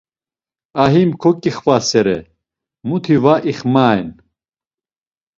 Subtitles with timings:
[0.83, 2.17] A him ǩoǩixvasere,
[2.87, 4.07] muti va ixmaen?